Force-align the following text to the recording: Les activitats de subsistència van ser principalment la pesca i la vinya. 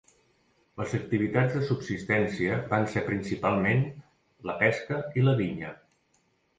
Les 0.79 0.95
activitats 0.99 1.53
de 1.57 1.61
subsistència 1.67 2.57
van 2.73 2.89
ser 2.97 3.05
principalment 3.13 3.87
la 4.51 4.59
pesca 4.67 5.03
i 5.21 5.31
la 5.31 5.41
vinya. 5.47 5.75